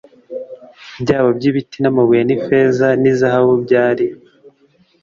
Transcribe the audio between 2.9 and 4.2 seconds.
n izahabu byari